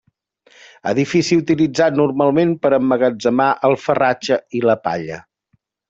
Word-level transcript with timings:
Edifici 0.91 1.37
utilitzat 1.41 2.01
normalment 2.01 2.57
per 2.65 2.73
emmagatzemar 2.81 3.53
el 3.71 3.79
farratge 3.87 4.43
i 4.61 4.67
la 4.71 4.79
palla. 4.89 5.27